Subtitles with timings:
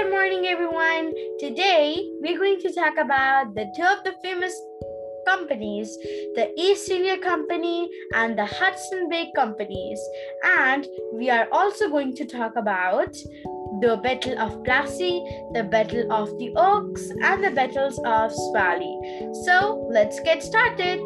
[0.00, 1.12] good morning, everyone.
[1.38, 4.54] Today, we're going to talk about the two of the famous
[5.26, 5.94] companies
[6.36, 10.00] the East India Company and the Hudson Bay Companies.
[10.42, 13.12] And we are also going to talk about
[13.82, 15.20] the Battle of Plassey,
[15.52, 18.96] the Battle of the Oaks, and the Battles of Swally.
[19.44, 21.00] So, let's get started.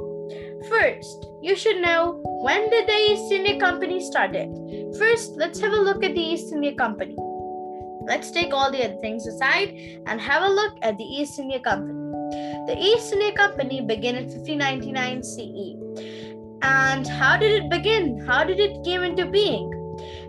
[0.68, 4.48] First, you should know when did the East India Company started?
[4.96, 7.16] First, let's have a look at the East India Company.
[8.06, 9.70] Let's take all the other things aside
[10.06, 12.00] and have a look at the East India Company.
[12.66, 15.84] The East India Company began in 1599 CE.
[16.62, 18.24] And how did it begin?
[18.26, 19.73] How did it came into being?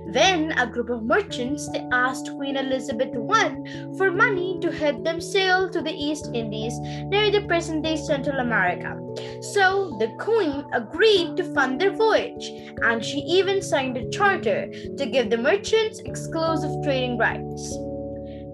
[0.06, 3.56] When a group of merchants they asked Queen Elizabeth I
[3.98, 8.98] for money to help them sail to the East Indies near the present-day Central America.
[9.42, 12.50] So the Queen agreed to fund their voyage,
[12.84, 17.78] and she even signed a charter to give the merchants exclusive trading rights.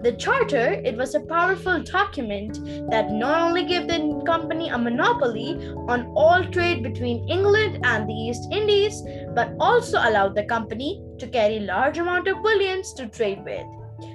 [0.02, 2.58] The charter, it was a powerful document
[2.90, 5.54] that not only gave the company a monopoly
[5.86, 9.00] on all trade between England and the East Indies,
[9.32, 13.64] but also allowed the company to carry large amount of bullions to trade with.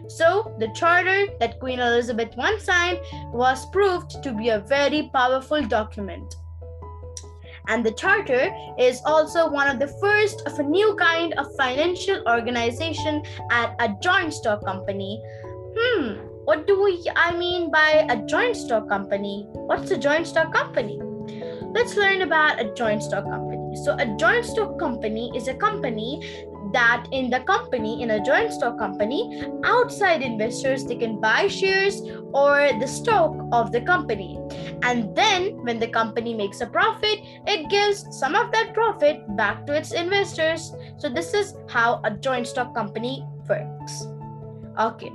[0.10, 3.00] So, the charter that Queen Elizabeth I signed
[3.32, 6.36] was proved to be a very powerful document.
[7.70, 12.24] And the charter is also one of the first of a new kind of financial
[12.28, 15.22] organization at a joint stock company
[15.76, 16.14] Hmm,
[16.46, 19.48] what do we I mean by a joint stock company?
[19.52, 21.00] What's a joint stock company?
[21.73, 23.76] Let's learn about a joint stock company.
[23.84, 26.22] So a joint stock company is a company
[26.73, 32.02] that in the company in a joint stock company outside investors they can buy shares
[32.34, 34.40] or the stock of the company
[34.84, 39.66] and then when the company makes a profit it gives some of that profit back
[39.66, 44.08] to its investors so this is how a joint stock company works
[44.80, 45.11] Okay.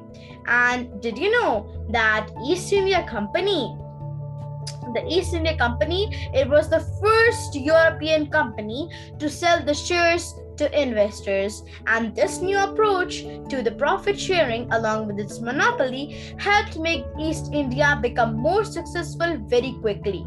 [0.46, 3.76] And did you know that East India Company
[4.94, 10.80] the East India Company, it was the first European company to sell the shares to
[10.80, 17.04] investors, and this new approach to the profit sharing, along with its monopoly, helped make
[17.18, 20.26] East India become more successful very quickly.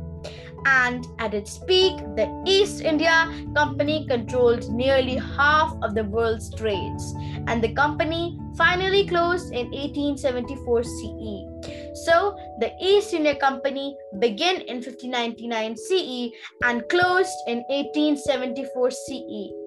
[0.65, 7.13] And at its peak, the East India Company controlled nearly half of the world's trades,
[7.45, 11.95] and the company finally closed in 1874 CE.
[12.05, 16.31] So, the East India Company began in 1599 CE
[16.63, 19.65] and closed in 1874 CE.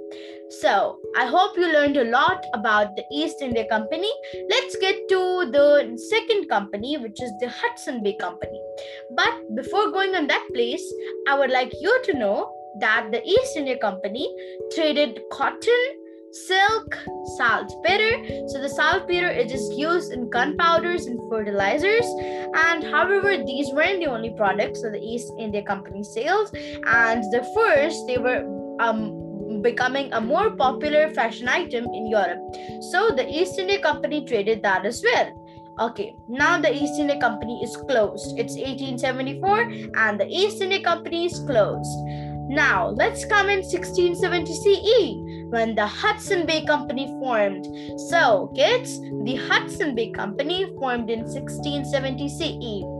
[0.50, 4.10] So, I hope you learned a lot about the East India Company.
[4.48, 8.60] Let's get to the second company, which is the Hudson Bay Company.
[9.14, 10.82] But before going on that place,
[11.28, 14.34] I would like you to know that the East India Company
[14.74, 15.97] traded cotton,
[16.32, 16.98] silk,
[17.36, 18.46] saltpeter.
[18.48, 22.06] So the saltpeter is just used in gunpowders and fertilizers.
[22.54, 26.50] And however, these weren't the only products that the East India Company sales.
[26.86, 28.44] And the first, they were
[28.80, 29.24] um
[29.62, 32.38] becoming a more popular fashion item in Europe.
[32.90, 35.34] So the East India Company traded that as well.
[35.80, 38.38] Okay, now the East India Company is closed.
[38.38, 39.60] It's 1874
[39.96, 41.88] and the East India Company is closed.
[42.50, 47.66] Now, let's come in 1670 CE when the Hudson Bay Company formed.
[48.08, 52.97] So, kids, the Hudson Bay Company formed in 1670 CE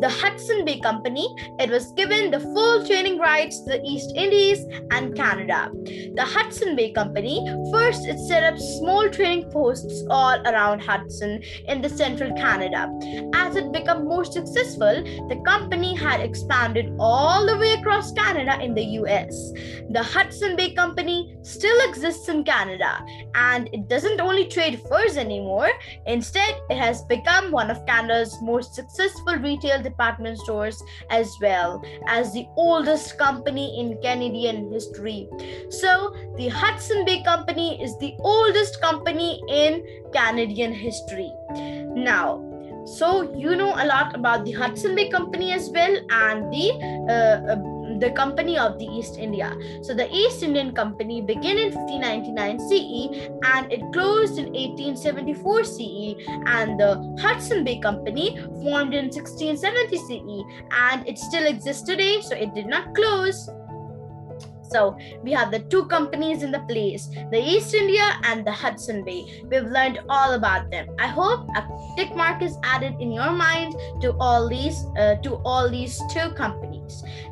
[0.00, 1.28] the Hudson Bay Company,
[1.58, 5.70] it was given the full training rights to the East Indies and Canada.
[6.14, 11.82] The Hudson Bay Company first it set up small training posts all around Hudson in
[11.82, 12.88] the central Canada.
[13.34, 18.74] As it became more successful, the company had expanded all the way across Canada in
[18.74, 19.52] the US.
[19.90, 25.70] The Hudson Bay Company still exists in Canada and it doesn't only trade furs anymore,
[26.06, 32.32] instead, it has become one of Canada's most successful retail department stores as well as
[32.32, 35.28] the oldest company in Canadian history.
[35.70, 41.32] So, the Hudson Bay Company is the oldest company in Canadian history.
[41.94, 42.46] Now,
[42.86, 46.72] so you know a lot about the Hudson Bay Company as well and the
[47.08, 47.69] uh, uh,
[48.00, 49.56] the Company of the East India.
[49.82, 56.14] So the East Indian Company began in 1599 CE and it closed in 1874 CE.
[56.46, 62.34] And the Hudson Bay Company formed in 1670 CE and it still exists today, so
[62.34, 63.48] it did not close.
[64.70, 69.04] So we have the two companies in the place, the East India and the Hudson
[69.04, 69.42] Bay.
[69.50, 70.86] We've learned all about them.
[70.98, 71.66] I hope a
[71.96, 76.30] tick mark is added in your mind to all these uh, to all these two
[76.34, 76.69] companies.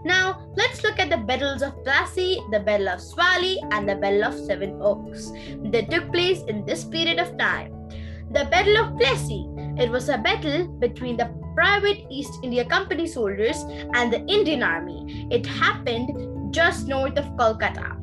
[0.04, 4.24] Now let's look at the battles of Plassey, the Battle of Swally, and the Battle
[4.24, 5.30] of Seven Oaks.
[5.64, 7.72] They took place in this period of time.
[8.30, 9.46] The Battle of Plassey.
[9.80, 13.56] It was a battle between the private East India Company soldiers
[13.94, 15.28] and the Indian Army.
[15.30, 17.96] It happened just north of Kolkata.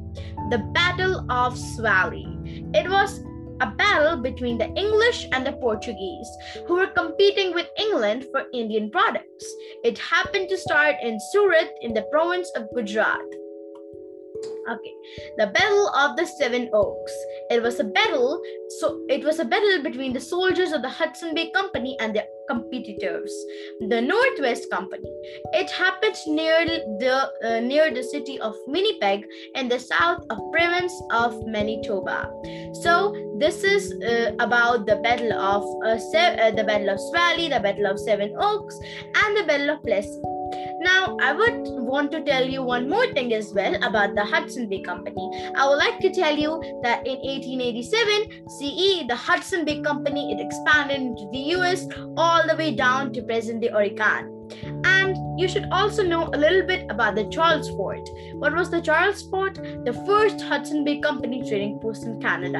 [0.49, 2.25] The Battle of Swally.
[2.73, 3.23] It was
[3.61, 6.29] a battle between the English and the Portuguese,
[6.67, 9.45] who were competing with England for Indian products.
[9.83, 13.44] It happened to start in Surat in the province of Gujarat.
[14.67, 14.93] Okay,
[15.37, 17.13] the Battle of the Seven Oaks.
[17.51, 18.41] It was a battle,
[18.79, 22.25] so it was a battle between the soldiers of the Hudson Bay Company and their
[22.49, 23.31] competitors,
[23.89, 25.07] the Northwest Company.
[25.53, 30.93] It happened near the uh, near the city of Winnipeg in the south of province
[31.11, 32.31] of Manitoba.
[32.81, 37.49] So this is uh, about the Battle of uh, Se- uh, the Battle of Swally,
[37.49, 38.79] the Battle of Seven Oaks,
[39.13, 40.34] and the Battle of Plassey.
[40.79, 44.67] Now, I would want to tell you one more thing as well about the Hudson
[44.67, 45.51] Bay Company.
[45.55, 50.39] I would like to tell you that in 1887 CE, the Hudson Bay Company it
[50.39, 51.87] expanded into the US
[52.17, 54.31] all the way down to present-day Oregon.
[55.37, 58.09] You should also know a little bit about the Charles Fort.
[58.35, 59.55] What was the Charles Fort?
[59.55, 62.59] The first Hudson Bay Company trading post in Canada.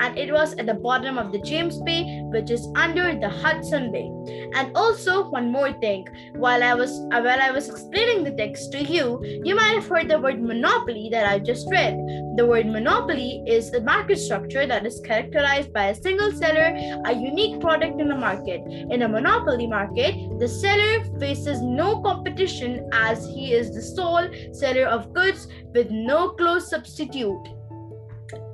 [0.00, 3.92] And it was at the bottom of the James Bay, which is under the Hudson
[3.92, 4.10] Bay.
[4.54, 8.72] And also one more thing, while I was uh, while I was explaining the text
[8.72, 11.96] to you, you might have heard the word monopoly that I just read.
[12.36, 17.12] The word monopoly is a market structure that is characterized by a single seller, a
[17.14, 18.62] unique product in the market.
[18.66, 22.15] In a monopoly market, the seller faces no competition
[22.92, 27.56] as he is the sole seller of goods with no close substitute.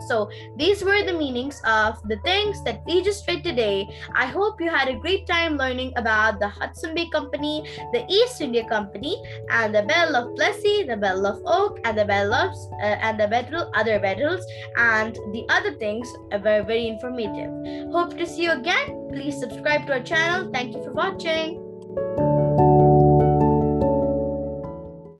[0.08, 3.88] So, these were the meanings of the things that we just read today.
[4.14, 8.40] I hope you had a great time learning about the Hudson Bay Company, the East
[8.40, 12.52] India Company, and the Battle of Plassey, the Battle of Oak, and the Battle of
[12.82, 14.44] uh, and the battle, other battles,
[14.76, 17.50] and the other things were very informative.
[17.92, 19.08] Hope to see you again.
[19.08, 20.50] Please subscribe to our channel.
[20.52, 21.62] Thank you for watching.